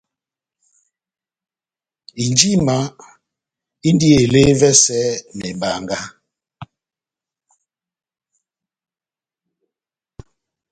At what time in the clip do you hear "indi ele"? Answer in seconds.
3.87-4.39